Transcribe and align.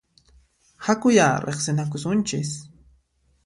Hakuyá 0.87 1.29
riqsinakusunchis! 1.45 2.51